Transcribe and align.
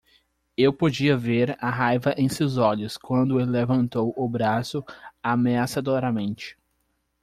Eu 0.57 0.73
podia 0.73 1.15
ver 1.15 1.55
a 1.63 1.69
raiva 1.69 2.15
em 2.17 2.27
seus 2.27 2.57
olhos 2.57 2.97
quando 2.97 3.39
ele 3.39 3.51
levantou 3.51 4.11
o 4.17 4.27
braço 4.27 4.83
ameaçadoramente. 5.21 6.57